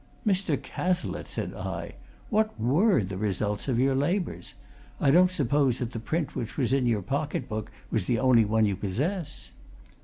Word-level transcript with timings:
"Mr. 0.25 0.59
Cazalette!" 0.59 1.27
said 1.27 1.53
I, 1.53 1.93
"what 2.31 2.59
were 2.59 3.03
the 3.03 3.19
results 3.19 3.67
of 3.67 3.77
your 3.77 3.93
labours? 3.93 4.55
I 4.99 5.11
don't 5.11 5.29
suppose 5.29 5.77
that 5.77 5.91
the 5.91 5.99
print 5.99 6.35
which 6.35 6.57
was 6.57 6.73
in 6.73 6.87
your 6.87 7.03
pocket 7.03 7.47
book 7.47 7.71
was 7.91 8.05
the 8.05 8.17
only 8.17 8.43
one 8.43 8.65
you 8.65 8.75
possess?" 8.75 9.51